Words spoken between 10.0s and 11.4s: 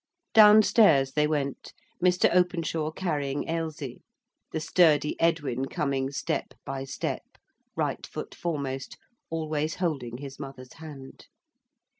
his mother's hand.